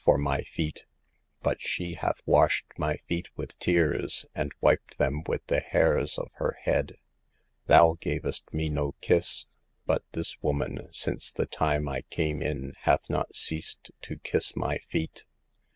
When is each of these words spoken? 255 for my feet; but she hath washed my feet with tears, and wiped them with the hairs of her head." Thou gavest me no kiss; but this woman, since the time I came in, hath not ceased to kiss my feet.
255 0.05 0.15
for 0.15 0.23
my 0.23 0.41
feet; 0.41 0.85
but 1.43 1.61
she 1.61 1.93
hath 1.93 2.21
washed 2.25 2.65
my 2.75 2.95
feet 3.07 3.29
with 3.37 3.55
tears, 3.59 4.25
and 4.33 4.51
wiped 4.59 4.97
them 4.97 5.21
with 5.27 5.45
the 5.45 5.59
hairs 5.59 6.17
of 6.17 6.27
her 6.37 6.57
head." 6.61 6.95
Thou 7.67 7.97
gavest 8.01 8.51
me 8.51 8.67
no 8.67 8.93
kiss; 8.99 9.45
but 9.85 10.03
this 10.13 10.41
woman, 10.41 10.87
since 10.89 11.31
the 11.31 11.45
time 11.45 11.87
I 11.87 12.01
came 12.09 12.41
in, 12.41 12.73
hath 12.79 13.11
not 13.11 13.35
ceased 13.35 13.91
to 14.01 14.17
kiss 14.17 14.55
my 14.55 14.79
feet. 14.79 15.25